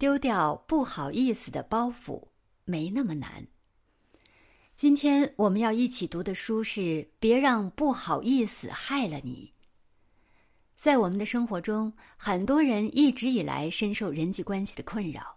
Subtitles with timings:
[0.00, 2.28] 丢掉不好意思的包袱
[2.64, 3.46] 没那么难。
[4.74, 6.80] 今天我们要一起读的书是
[7.18, 9.52] 《别让不好意思害了你》。
[10.74, 15.36] 在我们的生活中，很多人一直以来深受人际关系的困扰，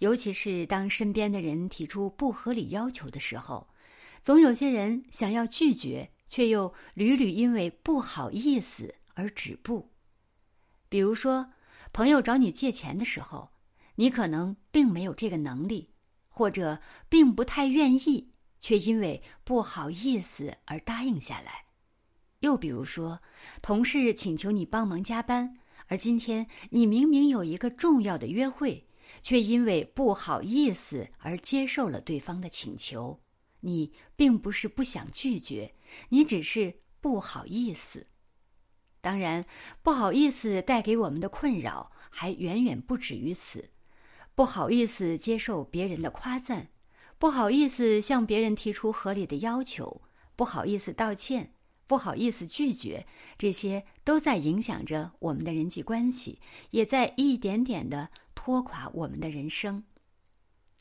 [0.00, 3.68] 尤其是当身边的人提出不合理要求的时候，
[4.20, 9.92] 总有些人想要拒绝，却又屡屡因为不好意思而止步。
[10.88, 11.52] 比如说，
[11.92, 13.48] 朋友找你借钱的时候。
[14.00, 15.90] 你可能并没有这个能力，
[16.30, 21.66] 或者并不太愿意，却因为不好意思而答应下来。
[22.38, 23.20] 又比如说，
[23.60, 28.88] 同事请求你帮忙加班，而今天你明明有一个重要的约会，
[29.20, 33.20] 却因为不好意思而接受了对方的请求。
[33.60, 35.74] 你并不是不想拒绝，
[36.08, 38.06] 你只是不好意思。
[39.02, 39.44] 当然，
[39.82, 43.68] 不好意思带给我们的困扰还远远不止于此。
[44.34, 46.68] 不好意思接受别人的夸赞，
[47.18, 50.00] 不好意思向别人提出合理的要求，
[50.34, 51.52] 不好意思道歉，
[51.86, 59.84] 不好意思拒绝，这些都在影响着我们的人际关系，也在一点点的拖垮我们的人生。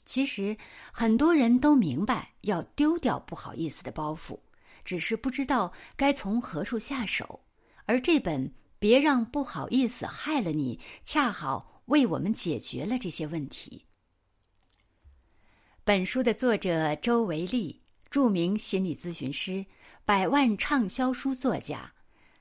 [0.06, 0.58] 其实
[0.92, 4.40] 很多人都明白要丢掉不好意思的包袱，
[4.86, 7.42] 只是不知道该从何处下手。
[7.86, 8.48] 而这本
[8.80, 11.79] 《别让不好意思害了你》，恰好。
[11.90, 13.84] 为我们解决了这些问题。
[15.84, 19.66] 本书的作者周维利，著名心理咨询师，
[20.06, 21.92] 百万畅销书作家。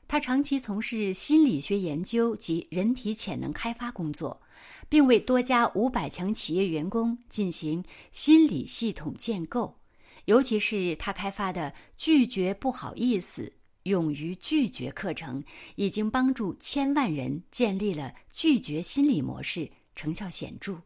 [0.07, 4.41] 他长期从事心理学研究及人体潜能开发工作，
[4.89, 9.79] 并为多家五百强企业员工进行心理系统建构。
[10.27, 13.51] 尤其是他开发的“拒绝不好意思”。
[13.85, 15.43] 勇于拒绝课程
[15.77, 20.77] 已经帮助千万人建立了拒绝心理模式，成效显著。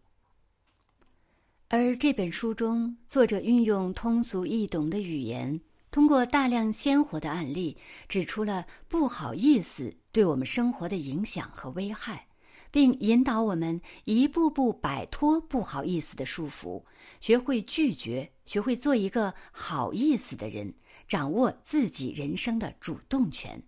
[1.68, 5.58] 而这本书中，作者运用通俗易懂的语言，
[5.90, 7.76] 通过大量鲜活的案例，
[8.08, 12.26] 指出了不好意思对我们生活的影响和危害，
[12.70, 16.82] 并引导我们一步步摆脱不好意思的束缚，
[17.20, 20.74] 学会拒绝，学会做一个好意思的人。
[21.06, 23.62] 掌握自己人生的主动权。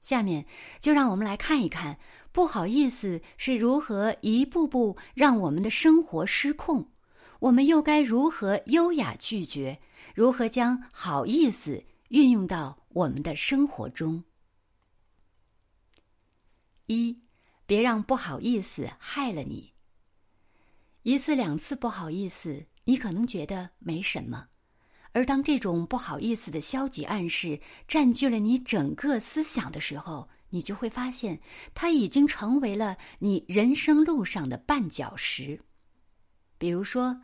[0.00, 0.44] 下面
[0.80, 1.98] 就让我们来看一看，
[2.30, 6.86] 不好意思是如何一步步让我们的生活失控，
[7.40, 9.80] 我们又该如何优雅拒绝？
[10.14, 14.22] 如何将好意思运用到我们的生活中？
[16.86, 17.18] 一，
[17.64, 19.72] 别让不好意思害了你。
[21.02, 24.46] 一次两次不好意思，你可能觉得没什么。
[25.14, 31.40] 而当这种不好意思的消极暗示占据了你整个思想的时候，你就会发现，
[31.72, 35.60] 它已经成为了你人生路上的绊脚石。
[36.58, 37.22] 比如说，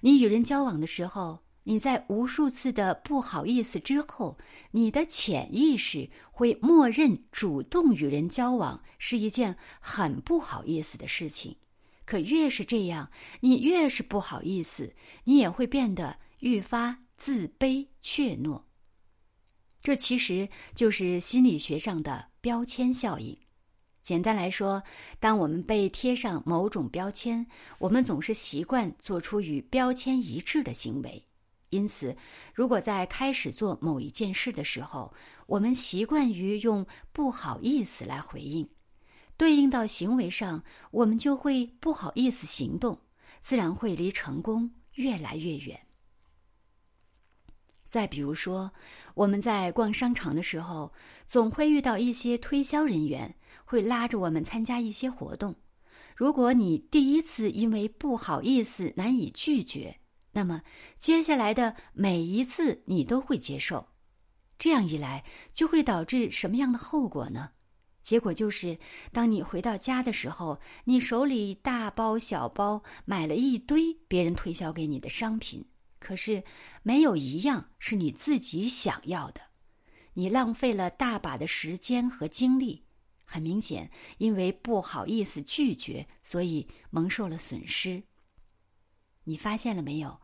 [0.00, 4.36] 你与人交往的时候，你在无数次的不好意思之后，
[4.72, 11.56] 你的潜意识会默认主动与人交往是一件很不好意思的事情。
[12.04, 13.10] 可越是这样，
[13.40, 14.92] 你越是不好意思，
[15.24, 16.98] 你也会变得愈发。
[17.18, 18.62] 自卑怯懦，
[19.82, 23.36] 这其实就是心理学上的标签效应。
[24.04, 24.80] 简单来说，
[25.18, 27.44] 当我们被贴上某种标签，
[27.78, 31.22] 我们总是习惯做出与标签一致的行为。
[31.70, 32.16] 因此，
[32.54, 35.12] 如果在开始做某一件事的时候，
[35.46, 38.66] 我们习惯于用“不好意思”来回应，
[39.36, 40.62] 对应到行为上，
[40.92, 42.98] 我们就会不好意思行动，
[43.40, 45.87] 自然会离成功越来越远。
[47.88, 48.70] 再比如说，
[49.14, 50.92] 我们在逛商场的时候，
[51.26, 53.34] 总会遇到一些推销人员
[53.64, 55.54] 会拉着我们参加一些活动。
[56.14, 59.96] 如果你第一次因为不好意思难以拒绝，
[60.32, 60.62] 那么
[60.98, 63.88] 接下来的每一次你都会接受。
[64.58, 67.50] 这样一来，就会导致什么样的后果呢？
[68.02, 68.78] 结果就是，
[69.12, 75.64] 当你回到家的时候，你手里大包小包买了一堆别人推销给你的商品。
[75.98, 76.44] 可是，
[76.82, 79.40] 没有一样是你自己想要的，
[80.14, 82.84] 你浪费了大把的时间和精力。
[83.24, 88.04] 很明显，因为不好意思拒绝，所以蒙受了损失。
[89.24, 90.20] 你发现了没有？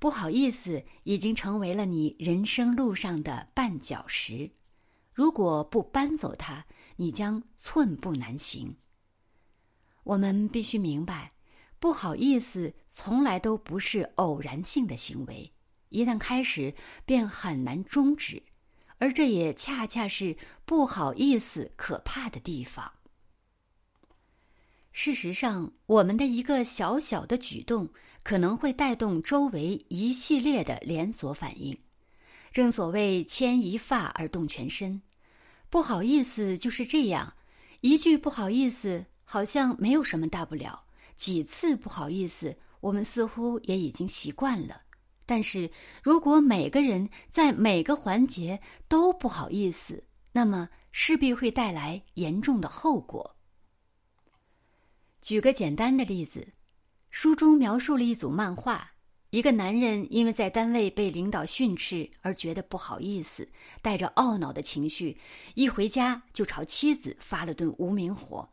[0.00, 4.50] 不好意思已经成为了你人生路上的绊脚石。
[5.12, 6.66] 如果不搬走它，
[6.96, 8.76] 你将寸步难行。
[10.02, 11.32] 我们必须明白。
[11.80, 15.50] 不好意思，从来都不是偶然性的行为，
[15.88, 16.72] 一旦开始
[17.06, 18.40] 便很难终止，
[18.98, 20.36] 而这也恰恰是
[20.66, 22.92] 不好意思可怕的地方。
[24.92, 27.88] 事实上，我们的一个小小的举动，
[28.22, 31.74] 可能会带动周围一系列的连锁反应。
[32.52, 35.00] 正所谓牵一发而动全身，
[35.70, 37.32] 不好意思就是这样。
[37.80, 40.84] 一句不好意思，好像没有什么大不了；
[41.20, 44.80] 几次不好意思，我们似乎也已经习惯了。
[45.26, 45.70] 但是
[46.02, 48.58] 如果每个人在每个环节
[48.88, 50.02] 都不好意思，
[50.32, 53.36] 那么势必会带来严重的后果。
[55.20, 56.48] 举个简单的例子，
[57.10, 58.90] 书中描述了一组漫画。
[59.28, 63.46] 一个男人因为在单位被领导训斥而觉得不好意思，
[63.82, 65.18] 带着懊恼的情绪，
[65.54, 68.48] 一回家就朝妻子发了顿无名火。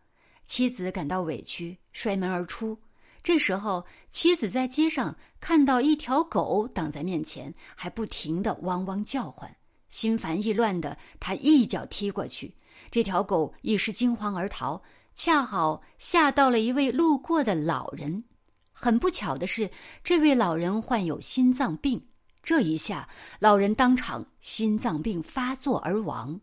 [0.48, 2.76] 妻子感到委屈，摔门而出。
[3.22, 9.54] 这时候，妻子在街上看到一条狗挡在面前，还不停的汪汪叫唤，
[9.90, 12.56] 心烦意乱的他一脚踢过去，
[12.90, 14.82] 这条狗一时惊慌而逃，
[15.14, 18.24] 恰好吓到了一位路过的老人。
[18.72, 19.70] 很不巧的是，
[20.04, 22.02] 这位老人患有心脏病。
[22.42, 23.10] 这一下，
[23.40, 26.40] 老人当场心脏病发作而亡。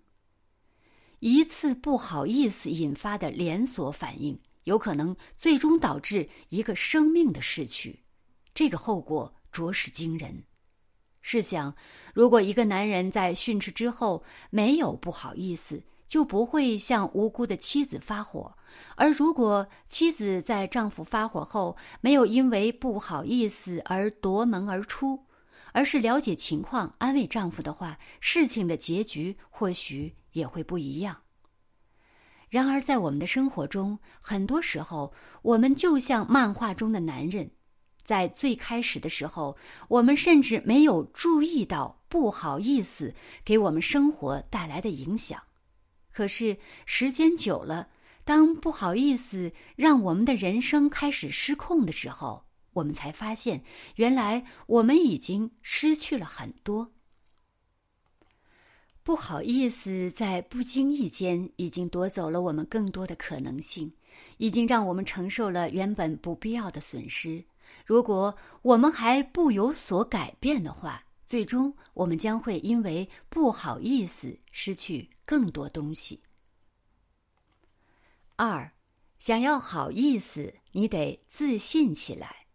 [1.27, 7.99] 一次不好意思引发的连锁反应，有可能最终导致一个生命的逝去，
[8.53, 10.45] 这个后果着实惊人。
[11.23, 11.75] 试想，
[12.13, 18.55] 如果一个男人在训斥之后没有不好意思，就不会向无辜的妻子发火。
[18.95, 25.19] 而如果妻子在丈夫发火后没有因为不好意思而夺门而出，
[25.73, 31.17] 而是了解情况、安慰丈夫的话，事情的结局或许也会不一样。
[32.51, 37.51] 然而，在我们的生活中，很多时候我们就像漫画中的男人，
[38.05, 39.57] 在最开始的时候，
[39.89, 43.13] 我们甚至没有注意到不好意思
[43.45, 45.43] 给我们生活带来的影响。
[46.13, 47.89] 可是时间久了，
[48.25, 52.45] 当不好意思让我们的人生开始失控的时候，
[52.75, 53.65] 我们才发现，
[53.97, 56.93] 原来我们已经失去了很多。
[59.05, 63.93] 不好意思在不经意间已经夺走了我们更多的可能性，
[64.39, 67.45] 已经让我们承受了原本不必要的损失。
[67.85, 76.19] 如果我们还不有所改变的话，最终我们将会因为不好意思失去更多东西。
[78.37, 78.73] 二，
[79.19, 82.47] 想要好意思，你得自信起来。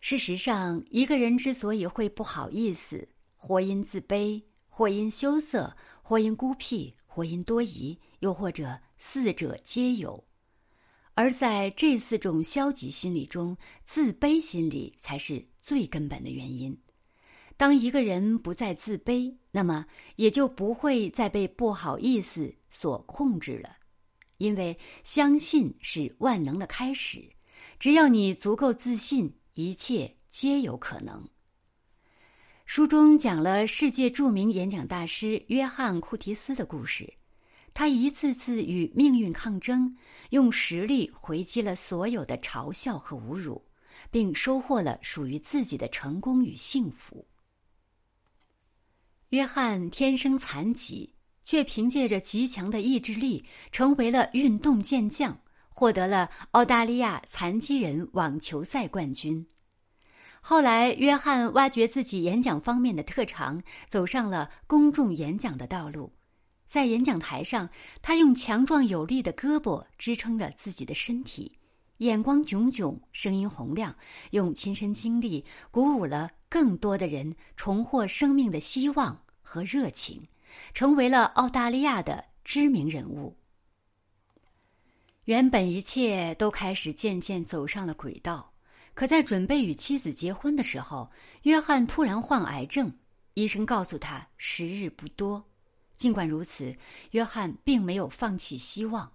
[0.00, 4.42] 事实上，一个人之所以会不好意思，或因自卑，
[4.74, 10.24] 或因羞涩，或因孤僻，或因多疑，又或者四者皆有。
[11.12, 13.54] 而在这四种消极心理中，
[13.84, 16.74] 自卑心理才是最根本的原因。
[17.58, 19.84] 当一个人不再自卑，那么
[20.16, 23.76] 也就不会再被不好意思所控制了。
[24.38, 27.22] 因为相信是万能的开始，
[27.78, 31.22] 只要你足够自信，一切皆有可能。
[32.74, 37.12] 书中讲了世界著名演讲大师约翰·库提斯的故事，
[37.74, 39.94] 他一次次与命运抗争，
[40.30, 43.62] 用实力回击了所有的嘲笑和侮辱，
[44.10, 47.26] 并收获了属于自己的成功与幸福。
[49.28, 51.12] 约翰天生残疾。
[51.44, 55.38] 却凭借着极强的意志力，成为了运动健将，
[55.68, 59.46] 获得了澳大利亚残疾人网球赛冠军。
[60.44, 66.12] 后来，约翰挖掘自己演讲方面的特长，走上了公众演讲的道路。
[66.66, 67.70] 在演讲台上，
[68.02, 71.56] 他用强壮有力的胳膊支撑着自己的身体，
[71.98, 73.94] 眼光炯炯，声音洪亮，
[74.32, 80.20] 用亲身经历鼓舞了更多的人，重获生命的希望和热情。
[80.74, 83.34] 成为了澳大利亚的知名人物。
[85.24, 88.51] 原本一切都开始渐渐走上了轨道，
[88.94, 91.10] 可在准备与妻子结婚的时候，
[91.42, 92.92] 约翰突然患癌症，
[93.34, 95.44] 医生告诉他时日不多。
[95.94, 96.74] 尽管如此，
[97.12, 99.12] 约翰并没有放弃希望。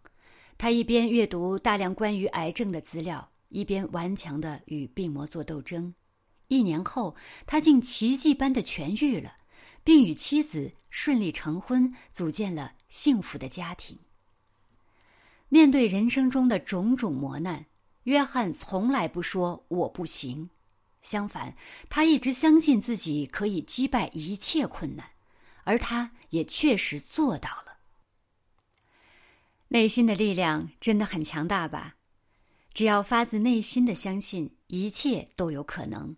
[0.58, 5.94] 他一边阅读大量关于癌症的资料，一边顽强的与病魔做斗争。
[6.48, 7.16] 一年后，
[7.46, 9.34] 他竟奇迹般的痊愈了。
[9.84, 13.98] 并与妻子顺利成婚，组建了幸福的家庭。
[15.48, 17.66] 面对人生中的种种磨难，
[18.08, 20.50] 约翰从来不说“我不行”，
[21.04, 21.54] 相反，
[21.90, 25.06] 他一直相信自己可以击败一切困难，
[25.66, 27.80] 而他也确实做到了。
[29.68, 31.98] 内心的力量真的很强大吧？
[32.74, 36.16] 只要发自内心的相信，一切都有可能。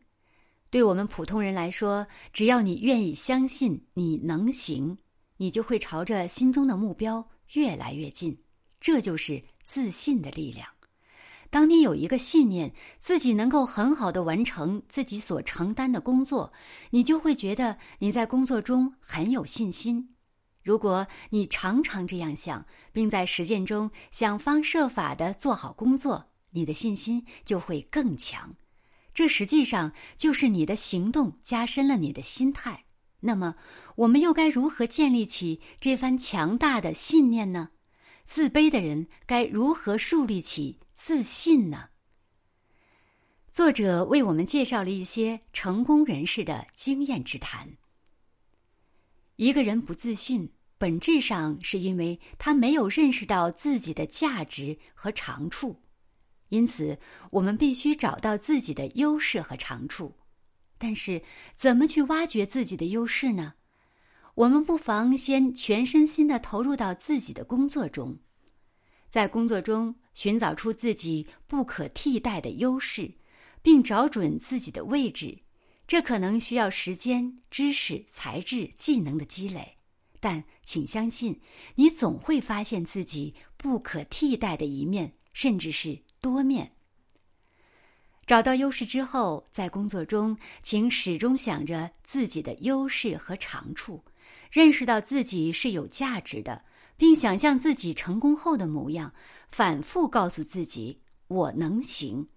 [0.69, 4.95] 对我们普通人来说，只要你愿意相信你能行，
[5.37, 8.43] 你就会朝着心中的目标越来越近。
[8.79, 10.69] 这就是自信的力量。
[11.49, 16.53] 当你有一个信念，自己能够很好的完成自己所承担的工作，
[16.91, 20.15] 你就会觉得你在工作中很有信心。
[20.61, 28.55] 如果你常常这样想，并在实践中想方设法的做好工作，你的信心就会更强。
[29.11, 32.85] 这实际上就是你的行动加深了你的心态。
[33.21, 33.55] 那么，
[33.95, 37.69] 我们又该如何建立起这番强大的信念呢？
[38.25, 41.87] 自卑的人该如何树立起自信呢？
[43.53, 47.77] 作者为我们介绍了一些成功人士的经验之谈。
[49.37, 55.81] 一个人不自信，本质上是因为他没有认识到自己的价值和长处。
[56.49, 56.99] 因此，
[57.31, 60.13] 我们必须找到自己的优势和长处。
[60.77, 61.23] 但是，
[61.55, 63.53] 怎么去挖掘自己的优势呢？
[64.35, 68.19] 我们不妨先全身心的投入到自己的工作中，
[69.09, 73.11] 在工作中寻找出自己不可替代的优势，
[73.61, 75.39] 并找准自己的位置。
[75.87, 79.77] 这可能需要时间、知识、才智、技能的积累，
[80.19, 81.41] 但请相信，
[81.75, 85.99] 你总会发现自己不可替代的一面，甚至是。
[86.21, 86.73] 多面。
[88.27, 94.03] 找到优势之后，在工作中，请始终想着自己的优势和长处，
[94.51, 96.61] 认识到自己是有价值的，
[96.99, 99.13] 并想象自己成功后的模样，
[99.49, 102.27] 反复告诉自己“我能行”。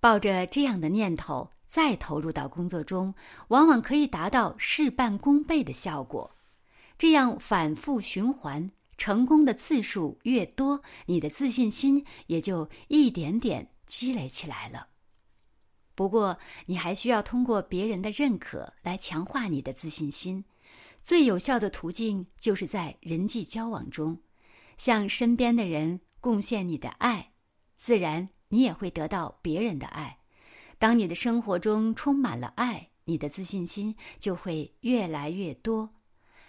[0.00, 3.14] 抱着这样的念头，再投入到工作中，
[3.48, 6.34] 往往可以达到事半功倍的效果。
[6.96, 8.72] 这样反复循环。
[8.98, 14.86] 成功的次数越多，你的自信心也就一点点积累起来了。
[15.96, 20.44] 不过，你还需要通过别人的认可来强化你的自信心。
[21.02, 24.20] 最有效的途径就是在人际交往中，
[24.76, 27.32] 向身边的人贡献你的爱，
[27.76, 30.16] 自然你也会得到别人的爱。
[30.78, 35.90] 当你的生活中充满了爱，你的自信心就会越来越多。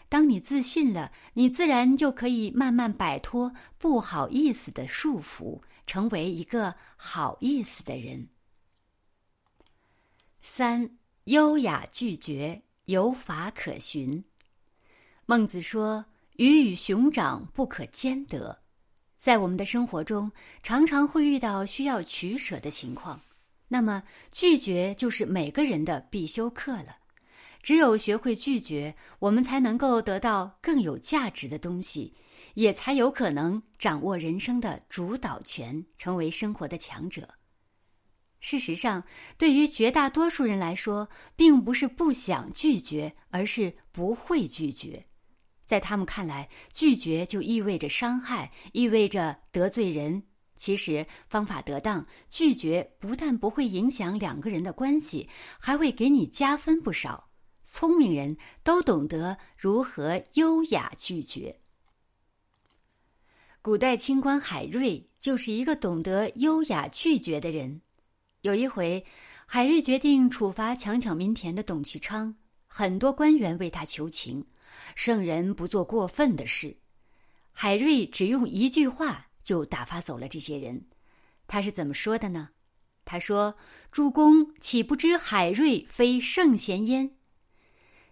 [0.08, 8.30] 当你自信了，你自然就可以慢慢摆脱不好意思的束缚，成为一个好意思的人。
[10.42, 14.24] 三，优雅拒绝，有法可循。
[15.36, 16.06] 孟子说
[16.38, 18.56] ：“鱼与熊掌不可兼得。”
[19.18, 23.20] 在我们的生活中，常常会遇到需要取舍的情况，
[23.68, 26.98] 那么拒绝就是每个人的必修课了。
[27.64, 32.14] 只有学会拒绝，我们才能够得到更有价值的东西，
[32.54, 37.28] 也才有可能掌握人生的主导权，成为生活的强者。
[38.40, 39.04] 事实上，
[39.40, 45.04] 对于绝大多数人来说，并不是不想拒绝，而是不会拒绝。
[45.74, 50.22] 在他们看来，拒绝就意味着伤害，意味着得罪人。
[50.56, 55.28] 其实，方法得当，拒绝不但不会影响两个人的关系，
[55.60, 57.28] 还会给你加分不少。
[57.64, 61.58] 聪明人都懂得如何优雅拒绝。
[63.60, 67.82] 古代清官海瑞就是一个懂得优雅拒绝的人。
[68.42, 69.04] 有一回，
[69.48, 72.36] 海瑞决定处罚强抢民田的董其昌，
[72.68, 74.46] 很多官员为他求情，
[74.96, 76.76] 圣人不做过分的事。
[77.52, 80.86] 海瑞只用一句话就打发走了这些人。
[81.48, 82.50] 他是怎么说的呢？
[83.06, 83.54] 他说
[83.92, 87.18] ：“主公岂不知海瑞非圣贤焉？”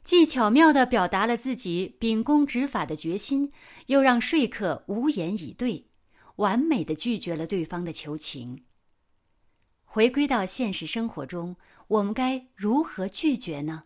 [0.04, 3.52] 既巧妙地表达了自己秉公执法的决心，
[3.86, 5.88] 又让说客无言以对，
[6.36, 8.66] 完美的拒绝了对方的求情。
[9.86, 11.56] 回归到现实生活中，
[11.88, 13.84] 我们该如何拒绝呢？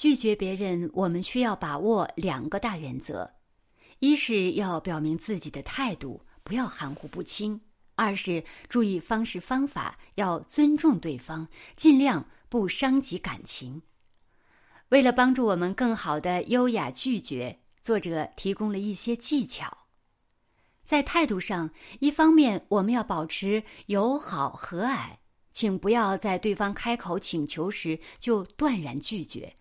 [0.00, 3.34] 拒绝别人，我们需要把握两个大原则：
[3.98, 7.60] 一是要表明自己的态度，不要含糊不清；
[7.96, 13.82] 二是注意方式方法，要尊重对方，尽量不伤及感情。
[14.88, 19.84] 为了帮助我们更好的优雅拒绝，作者提供了一些技巧。
[20.82, 25.18] 在态度上，一方面我们要保持友好和蔼，
[25.52, 29.54] 请不要在对方开口请求时就断然拒绝，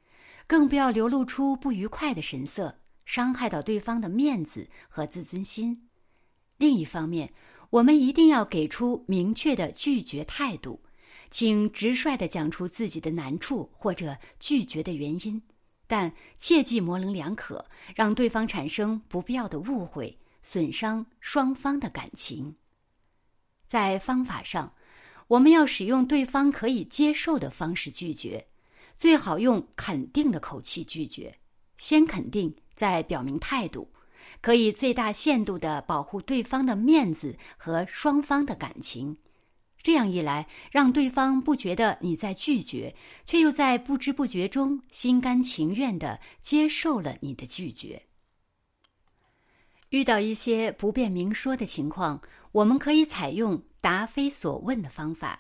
[0.49, 2.75] 更不要流露出不愉快的神色，
[3.05, 5.87] 伤害到对方的面子和自尊心。
[6.57, 7.31] 另一方面，
[7.69, 10.81] 我们一定要给出明确的拒绝态度。
[11.29, 15.39] 请直率地讲出自己的难处或者拒绝的原因，
[15.85, 17.63] 但切忌模棱两可，
[17.95, 22.55] 让对方产生不必要的误会，损伤双方的感情。
[23.67, 24.73] 在方法上，
[25.27, 28.43] 我们要使用对方可以接受的方式拒绝，
[28.99, 31.33] 最好用肯定的口气拒绝，
[31.77, 33.89] 先肯定再表明态度，
[34.41, 39.17] 可以最大限度的保护对方的面子和双方的感情。
[39.81, 48.03] 这样一来，让对方不觉得你在拒绝，却又在不知不觉中心甘情愿的接受了你的拒绝。
[49.91, 55.39] 遇到一些不便明说的情况，我们可以采用答非所问的方法，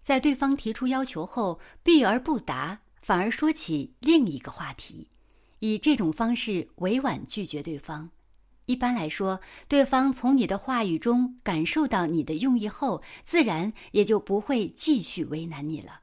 [0.00, 5.08] 在对方提出要求后避而不答，反而说起另一个话题，
[5.60, 8.10] 以这种方式委婉拒绝对方。
[8.64, 16.00] 一般来说，对方从你的话语中感受到你的用意后，自然也就不会继续为难你了。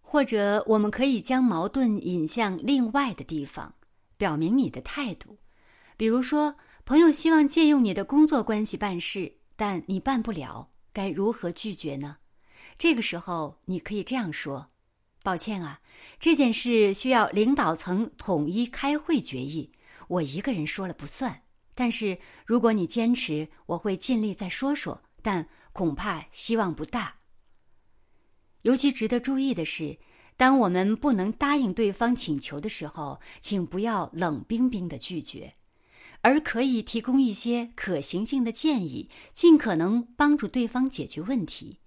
[0.00, 3.74] 或者，我们可以将矛盾引向另外的地方，
[4.16, 5.36] 表明你的态度。
[5.96, 12.18] 比如说，朋友希望借用你的工作关系办事，但你办不了，该如何拒绝呢？
[12.78, 14.70] 这个时候，你可以这样说
[15.24, 15.80] ：“抱歉啊，
[16.20, 19.72] 这件事需要领导层统一开会决议。”
[20.06, 21.42] 我一个人说了不算，
[21.74, 27.16] 但是如果你坚持，我会尽力再说说，但恐怕希望不大。
[28.62, 29.96] 尤其值得注意的是，
[30.36, 35.54] 当我们不能答应对方请求的时候，请不要冷冰冰的拒绝，
[36.20, 41.78] 而可以提供一些可行性的建议，尽可能帮助对方解决问题。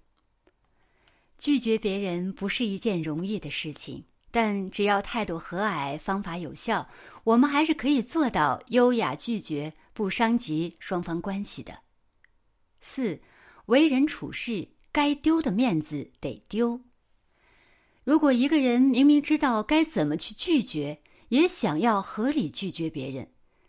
[1.38, 4.04] 拒绝别人不是一件容易的事情。
[4.30, 6.86] 但只要态度和蔼，方法有效，
[7.24, 11.72] 我们还是可以做到优雅拒绝，不伤及双方关系的。
[12.80, 13.18] 四，
[13.66, 16.78] 为人处事，该丢的面子得丢。
[18.04, 23.26] 如果一个人明明知道该怎么去拒绝，也想要合理拒绝别人，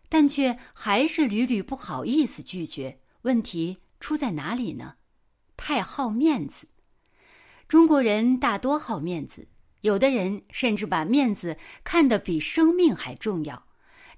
[0.09, 4.95] 但却还是屡屡不好意思拒绝，问题出在哪里呢？
[5.55, 6.67] 太好面子。
[7.69, 9.47] 中国人大多好面子。
[9.81, 13.63] 有的人甚至把面子看得比生命还重要，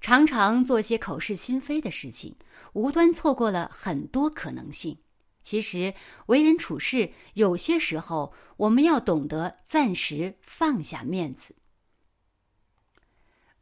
[0.00, 2.34] 常常做些口是心非的事情，
[2.72, 4.96] 无端错过了很多可能性。
[5.42, 5.92] 其实，
[6.26, 11.54] 为人处事有些时候，我们要懂得暂时放下面子。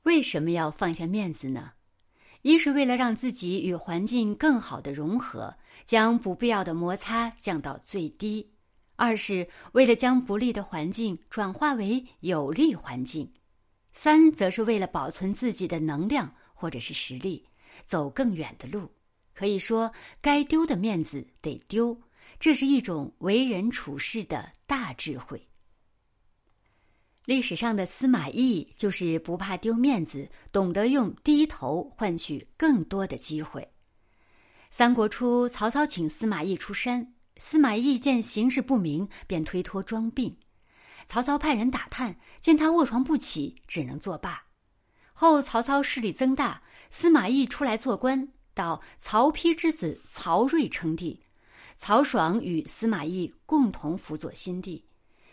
[0.04, 1.72] 为什么要放下面子呢？
[2.42, 8.52] 一是为了让自己与环境更好的融合，将不必要的摩擦降到最低。
[9.00, 13.32] 二是为了将不利的环境转化为有利环境，
[13.94, 17.42] 三则是为了保存自己的能量或者是实力，
[17.86, 18.86] 走更远的路。
[19.32, 21.98] 可以说，该丢的面子得丢，
[22.38, 25.48] 这是一种为人处事的大智慧。
[27.24, 33.66] 历史上的司马懿就是不怕丢面子，懂得用低头换取更多的机会。
[34.70, 37.14] 三国初，曹操请司马懿出山。
[37.42, 40.36] 司马懿见形势不明，便推脱装病。
[41.06, 44.44] 曹操派人打探，见他卧床不起，只能作罢。
[45.14, 51.18] 后曹操势力增大，司马懿出来做官，到曹丕之子曹睿称帝。
[51.76, 54.84] 曹爽与司马懿共同辅佐新帝，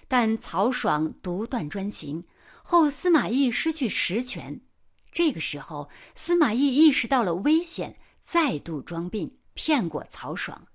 [0.07, 2.23] 但曹爽独断专行，
[2.63, 4.59] 后司马懿失去实权。
[5.11, 10.66] 这个时候，司马懿意识到了危险，再度装病，骗过曹爽。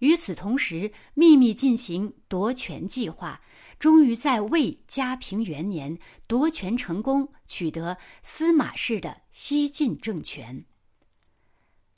[0.00, 3.40] 与此同时，秘密进行夺权计划，
[3.78, 10.64] 终于在魏嘉平元年夺权成功，取得司马氏的西晋政权。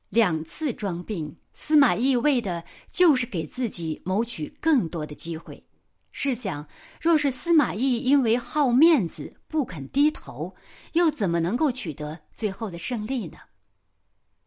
[0.09, 5.65] 两次装病，司马懿为的就是给自己谋取更多的机会。
[6.11, 6.69] 试想，
[7.01, 10.55] 若是司马懿因为好面子不肯低头，
[10.93, 13.39] 又怎么能够取得最后的胜利呢？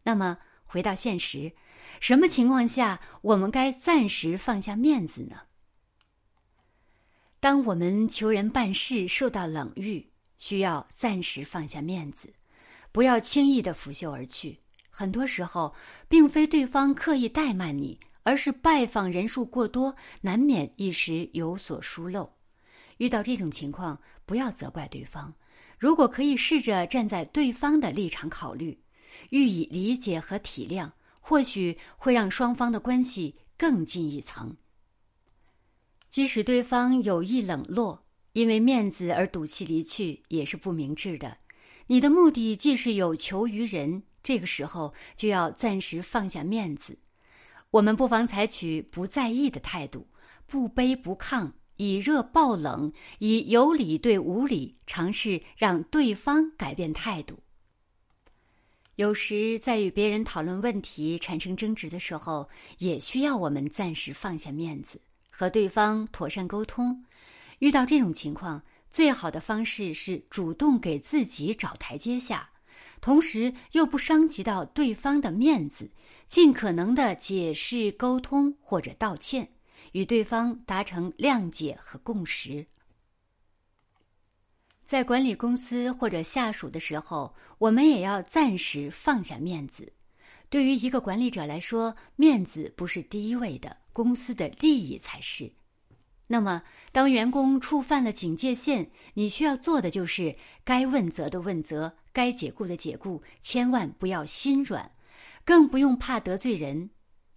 [0.04, 1.50] 那么，回到现实。
[2.00, 5.42] 什么情况下我们该暂时放下面子呢？
[7.40, 12.32] 当我们求人办事受到冷遇，需要暂时放下面子，
[12.92, 14.58] 不要轻易的拂袖而去。
[14.90, 15.74] 很多时候，
[16.08, 22.32] 并非对方刻意怠慢你，而是拜访人数过多，难免一时有所疏漏。
[22.96, 25.34] 遇到这种情况，不要责怪对方。
[25.78, 28.80] 如果可以试着站在对方的立场考虑，
[29.28, 30.90] 予以理解和体谅。
[31.28, 34.56] 或许会让双方的关系更进一层。
[36.08, 41.38] 即使对方有意冷落，因为面子而赌气离去，也是不明智的。
[41.88, 46.96] 你的目的既是有求于人，这个时候就要暂时放下面子。
[47.72, 50.06] 我们不妨采取不在意的态度，
[50.46, 57.40] 不卑不亢，以热报冷，以有理对无理，尝试让对方改变态度。
[58.96, 67.04] 有时在与别人讨论问题、产生争执的时候，也需要我们暂时放下面子，和对方妥善沟通。
[67.58, 72.48] 遇到这种情况，最好的方式是主动给自己找台阶下，
[73.02, 75.90] 同时又不伤及到对方的面子，
[76.26, 79.46] 尽可能的解释、沟通或者道歉，
[79.92, 82.66] 与对方达成谅解和共识。
[84.86, 89.92] 在管理公司或者下属的时候，我们也要暂时放下面子。
[90.48, 95.50] 对于一个管理者来说，面子不是第一位的，公司的利益才是。
[96.28, 104.88] 那么，当员工触犯了警戒线，你需要做的就是该问责的问责，该解雇的解雇，千万不要心软，
[105.44, 106.88] 更不用怕得罪人。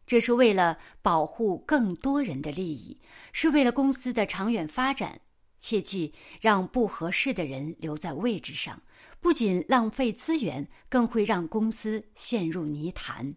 [0.06, 2.96] 这是为了保护更多人的利益，
[3.34, 5.20] 是为了公司的长远发展。
[5.60, 8.82] 切记，让不合适的人留在位置上，
[9.20, 13.36] 不仅浪费资源，更会让公司陷入泥潭。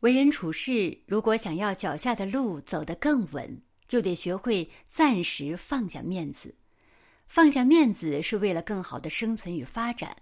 [0.00, 6.56] 为人处事，如果想要脚下的路走得更稳，就得学会暂时放下面子。
[7.28, 10.16] 放下面子是为了更好的生存与发展。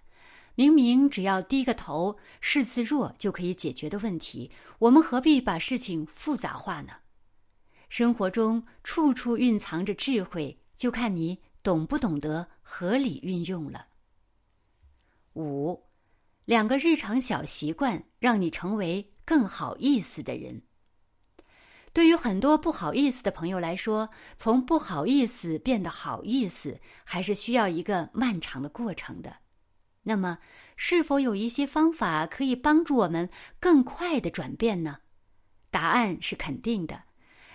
[0.57, 6.93] 明明只要低个头、示次弱就可以解决的问题，我们何必把事情复杂化呢？
[7.91, 13.85] 生活中处处蕴藏着智慧，就看你懂不懂得合理运用了。
[15.35, 15.89] 五，
[16.45, 20.63] 两个日常小习惯，让你成为更好意思的人。
[21.93, 29.37] 对于很多不好意思的朋友来说，从不好意思变得好意思，还是需要一个漫长的过程的。
[30.05, 30.39] 那么，
[30.77, 34.99] 是否有一些方法可以帮助我们更快的转变呢？
[35.73, 37.10] 答案是肯定的。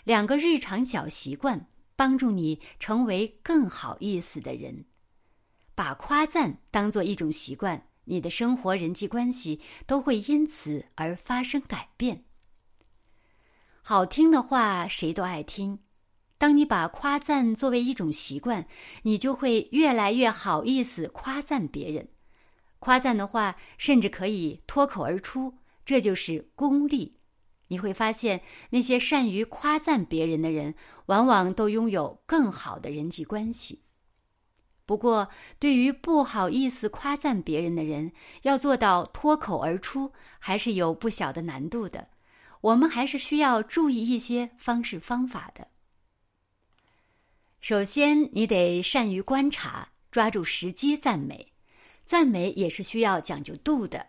[0.06, 4.86] 两个日常小习惯帮助你成为更好意思的人。
[5.74, 12.24] 把夸赞当做一种习惯，你的生活人际关系都会因此而发生改变。
[13.82, 15.78] 好听的话谁都爱听，
[16.38, 18.66] 当你把夸赞作为一种习惯，
[19.02, 22.08] 你就会越来越好意思夸赞别人。
[22.78, 25.52] 夸赞的话甚至可以脱口而出，
[25.84, 27.18] 这就是功力。
[27.68, 30.76] 你会发现，那些善于夸赞别人的人，
[31.08, 33.82] 往往都拥有更好的人际关系。
[34.86, 38.12] 不过，对于不好意思夸赞别人的人，
[38.44, 42.10] 要做到脱口而出，还是有不小的难度的。
[42.62, 45.68] 我们还是需要注意一些方式方法的。
[47.62, 51.54] 首先，你得善于观察，抓住时机赞美。
[52.06, 54.06] 赞美也是需要讲究度的，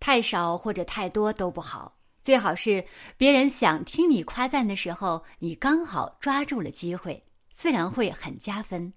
[0.00, 1.98] 太少或者太多都不好。
[2.24, 2.82] 最好是
[3.18, 8.90] 别人想听你夸赞的时候，你刚好抓住了机会，自然会很加分。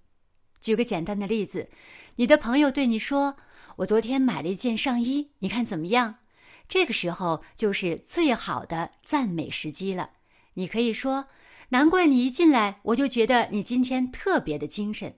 [0.61, 1.69] 举个简单的例子，
[2.15, 3.35] 你的朋友对你说
[3.75, 6.15] ：“我昨天买了一件上衣，你看怎么样？”
[6.69, 10.11] 这个时候就是最好的赞美时机了。
[10.53, 11.27] 你可以说
[11.67, 15.13] ：“难怪你一进来我就觉得你今天特别的精神。”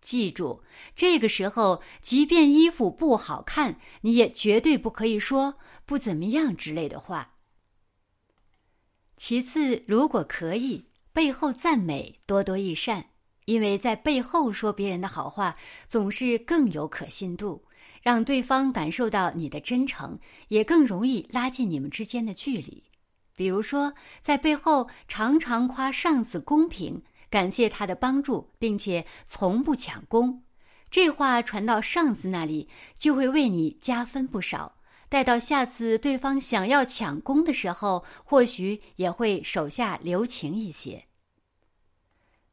[0.00, 0.62] 记住，
[0.96, 7.28] 这个时候即便衣服不好看，你也绝对不可以说“不怎么样”之类的话。
[9.24, 13.04] 其次，如果可以，背后赞美多多益善，
[13.44, 15.54] 因为在背后说别人的好话，
[15.88, 17.62] 总是更有可信度，
[18.02, 22.82] 让对方感受到你的真诚，也更容易拉近你们之间的距离。
[23.36, 30.42] 比如说，在背后常常夸上司公平，感谢他的帮助，并且从不抢功，
[30.90, 34.74] 这话传到上司那里，就会为你加分不少。
[35.12, 41.04] 待到下次对方想要抢功的时候，或许也会手下留情一些。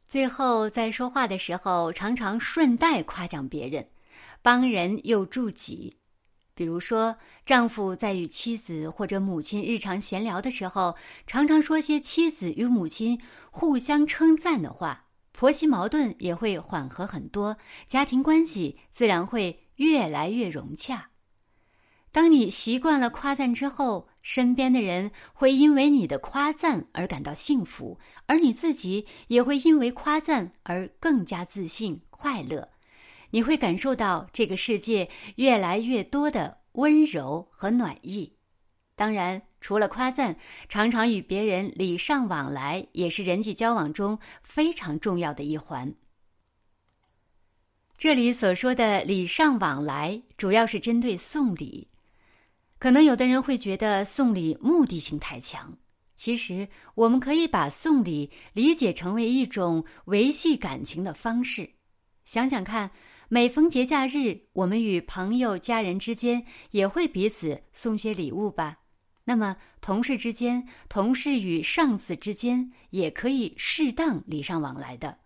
[0.09, 3.87] 最后，在说话的时候，常常顺带夸奖别人，
[4.41, 5.95] 帮人又助己。
[6.53, 13.17] 比如说，丈夫在与妻子或者母亲日常闲聊的时候，常常说些妻子与母亲
[13.51, 17.55] 互相称赞的话，婆媳矛盾也会缓和很多，
[17.87, 21.08] 家庭关系自然会越来越融洽。
[22.11, 32.67] 当你习惯了夸赞之后，身边的人会因为你的夸赞而感到幸福，而你自己也会因为夸赞而更加自信、快乐。
[33.29, 38.33] 你会感受到这个世界越来越多的温柔和暖意。
[38.95, 40.35] 当然，除了夸赞，
[40.67, 45.93] 常常与别人礼尚往来也是人际交往中非常重要的一环。
[47.97, 51.87] 这里所说的礼尚往来，主要是针对送礼。
[52.79, 55.77] 可能有的人会觉得送礼目的性太强，
[56.15, 61.69] 其实我们可以把送礼理解成为一种维系感情的方式。
[62.23, 62.89] 想想看，
[63.27, 68.77] 每逢节假日，我们与朋友、家人之间也会彼此送些礼物吧。
[69.25, 75.17] 那么，同事之间、同事与上司之间也可以适当礼尚往来的。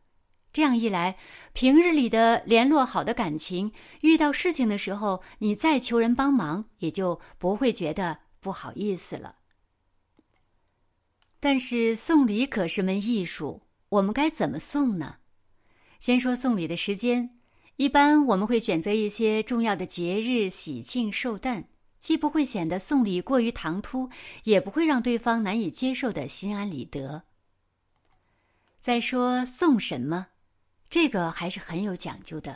[0.53, 1.17] 这样一来，
[1.53, 9.37] 平日里的联络好的感情，遇到事情的时候，你再求人帮忙，也就不会觉得不好意思了。
[11.39, 15.17] 但是送礼可是门艺术，我们该怎么送呢？
[15.99, 17.37] 先说送礼的时间，
[17.77, 21.67] 一般我们会选择一些重要的节日、喜庆、寿诞，
[21.99, 24.07] 既不会显得送礼过于唐突，
[24.43, 27.23] 也不会让对方难以接受的心安理得。
[28.79, 30.27] 再说送什么？
[30.93, 32.55] 这个还是很有讲究的。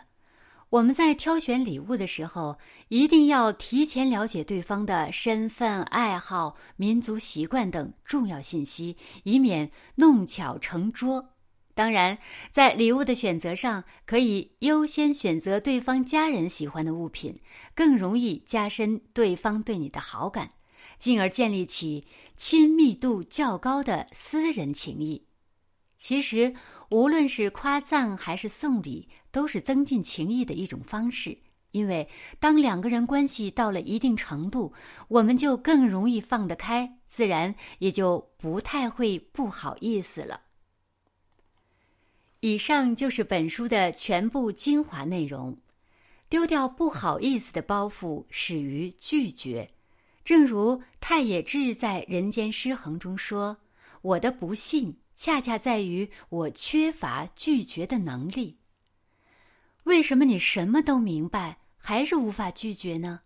[0.69, 2.55] 我们在挑选礼物的时候，
[2.87, 11.33] 一定要提前了解对方的身份、爱好、民族习惯等重要信息，以免弄巧成拙。
[11.73, 12.15] 当然，
[12.51, 17.35] 在礼物的选择上，可以优先选择对方家人喜欢的物品，
[17.73, 20.51] 更容易加深对方对你的好感，
[20.99, 25.23] 进而建立起亲密度较高的私人情谊。
[25.99, 26.53] 其实，
[26.89, 31.37] 无论是夸赞还是送礼，都是增进情谊的一种方式。
[31.71, 32.07] 因为
[32.39, 34.73] 当两个人关系到了一定程度，
[35.09, 40.41] 我们就更容易放得开，自然也就不太会不好意思了。
[42.39, 45.55] 以上就是本书的全部精华内容。
[46.29, 49.65] 丢掉不好意思的包袱，始于拒绝。
[50.25, 53.55] 正如太野智在《人间失衡》中说
[54.03, 58.59] ：“我的不幸。”恰恰在于我缺乏拒绝的能力。
[59.83, 63.21] 为什么你什么都明白，还是无法拒绝呢？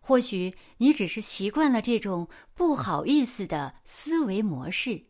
[0.00, 5.02] 或许你只是习惯了这种不好意思的思维模式，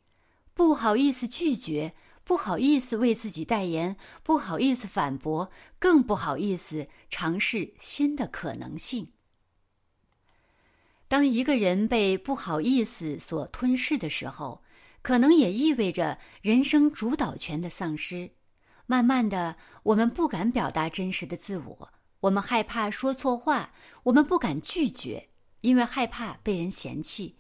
[0.55, 9.05] 不好意思拒绝，不好意思为自己代言，不好意思反驳，更不好意思尝试新的可能性。
[11.09, 14.62] 当一个人被不好意思所吞噬的时候，
[15.02, 18.30] 可能也意味着人生主导权的丧失。
[18.86, 25.28] 慢慢的，我们不敢表达真实的自我，我们害怕说错话，我们不敢拒绝，
[25.60, 27.34] 因为害怕被人嫌弃；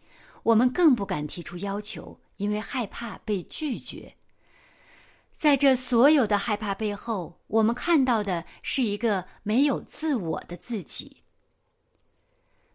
[0.44, 4.14] 我们更不敢提出要求，因为害怕被拒绝。
[5.36, 11.16] 在这所有的害怕背后，我们看到的是一个没有自我的自己。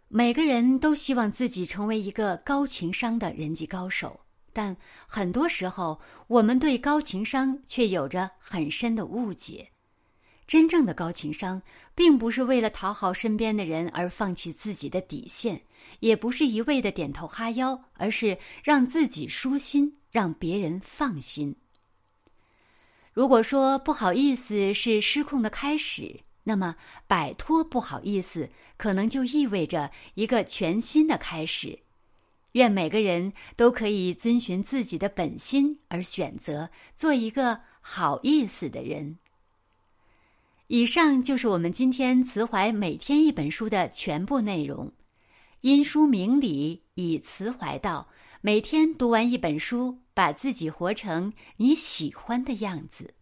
[0.08, 4.20] 每个人都希望自己成为一个高情商的人际高手。
[4.56, 9.68] 但很多时候，我们对高情商却有着很深的误解。
[10.48, 11.62] 真正的高情商，
[11.94, 15.62] 并不是为了讨好身边的人而放弃自己的底线，
[16.00, 21.54] 也不是一味的点头哈腰，而是让自己舒心，让别人放心。
[23.12, 31.78] 如果说不好意思是失控的开始，那么摆脱不好意思，可能就意味着一个全新的开始。
[32.56, 39.18] 愿每个人都可以遵循自己的本心而选择做一个好意思的人。
[40.68, 44.90] 以上就是我们今天慈怀每天一本书的全部内容。
[45.62, 48.08] 因书明理，以慈怀道。
[48.40, 53.14] 每天读完一本书，把自己活成你喜欢的样子。